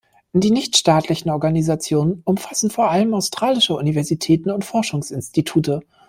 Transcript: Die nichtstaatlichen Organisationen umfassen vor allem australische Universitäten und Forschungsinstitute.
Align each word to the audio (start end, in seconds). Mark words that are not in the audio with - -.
Die 0.33 0.49
nichtstaatlichen 0.49 1.29
Organisationen 1.29 2.23
umfassen 2.25 2.71
vor 2.71 2.89
allem 2.89 3.13
australische 3.13 3.75
Universitäten 3.75 4.49
und 4.49 4.65
Forschungsinstitute. 4.65 5.81